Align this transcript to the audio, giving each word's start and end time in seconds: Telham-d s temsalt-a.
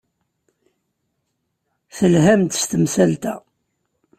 Telham-d 1.97 2.51
s 2.61 2.63
temsalt-a. 2.65 3.35